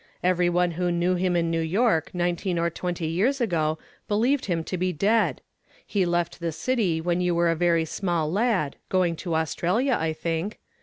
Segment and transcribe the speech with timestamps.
[0.23, 3.77] "Every one who knew him in New York nineteen or twenty years ago
[4.07, 5.41] believed him to be dead.
[5.85, 10.13] He left the city when you were a very small lad, going to Australia, I
[10.13, 10.57] think.